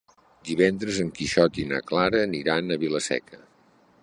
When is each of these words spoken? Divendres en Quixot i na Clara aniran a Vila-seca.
Divendres 0.47 1.01
en 1.03 1.11
Quixot 1.19 1.61
i 1.65 1.67
na 1.75 1.83
Clara 1.91 2.25
aniran 2.31 2.79
a 2.79 2.83
Vila-seca. 2.87 3.45